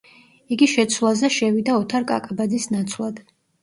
იგი 0.55 0.69
შეცვლაზე 0.71 1.31
შევიდა 1.37 1.79
ოთარ 1.85 2.09
კაკაბაძის 2.15 2.71
ნაცვლად. 2.77 3.27